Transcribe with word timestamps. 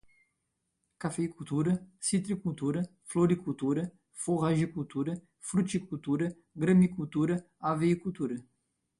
cafeicultura, 0.97 1.71
citricultura, 1.99 2.81
floricultura, 3.03 3.83
forragicultura, 4.15 5.21
fruticultura, 5.39 6.35
gramicultura, 6.55 7.37
haveicultura 7.59 8.43